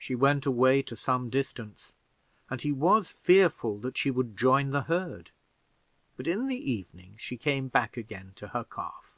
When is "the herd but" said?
4.72-6.26